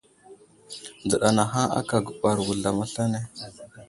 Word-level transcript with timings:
Nzəɗa 1.03 1.27
anahaŋ 1.31 1.67
aka 1.79 1.97
gubar 2.05 2.37
wuzlam 2.45 2.77
aslane. 2.85 3.19